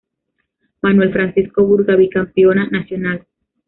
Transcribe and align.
Manuel 0.81 1.11
Francisco 1.13 1.63
Burga, 1.63 1.93
bicampeona 1.95 2.65
nacional. 2.71 3.27